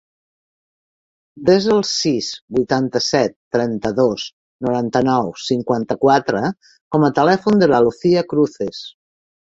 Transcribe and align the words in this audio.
Desa 1.49 1.69
el 1.73 1.83
sis, 1.89 2.29
vuitanta-set, 2.59 3.35
trenta-dos, 3.57 4.25
noranta-nou, 4.69 5.29
cinquanta-quatre 5.51 6.43
com 6.97 7.07
a 7.09 7.13
telèfon 7.21 7.63
de 7.65 7.69
la 7.75 7.83
Lucía 7.89 8.29
Cruces. 8.33 8.85